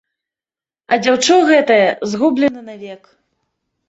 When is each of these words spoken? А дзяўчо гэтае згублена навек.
А 0.95 0.97
дзяўчо 1.03 1.35
гэтае 1.49 1.85
згублена 2.13 2.61
навек. 2.71 3.03